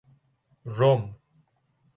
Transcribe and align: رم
رم 0.71 1.05